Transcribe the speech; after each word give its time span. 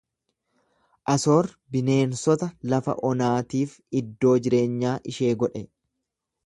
Asoor 1.15 1.49
bineensota 1.75 2.49
lafa 2.73 2.97
onaatiif 3.11 3.79
iddoo 4.03 4.35
jireenyaa 4.49 4.97
ishee 5.15 5.35
godhe. 5.45 5.69